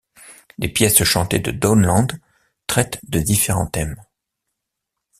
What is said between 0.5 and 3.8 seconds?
Les pièces chantées de Dowland traitent de différents